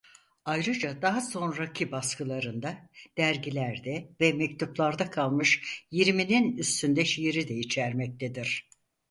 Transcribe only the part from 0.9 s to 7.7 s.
daha sonraki baskılarında dergilerde ve mektuplarda kalmış yirminin üstünde şiiri de